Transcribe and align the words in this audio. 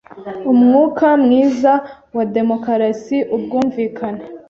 umwuka 0.51 1.07
mwiza 1.23 1.73
wa 2.15 2.23
demokarasi 2.35 3.17
ubwumvikane 3.35 4.21